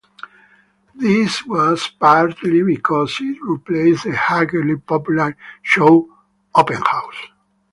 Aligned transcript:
This 0.95 1.45
was 1.45 1.87
partly 1.99 2.63
because 2.63 3.15
it 3.19 3.37
replaced 3.43 4.05
the 4.05 4.17
hugely 4.17 4.77
popular 4.77 5.37
show 5.61 6.09
"Open 6.55 6.81
House". 6.81 7.27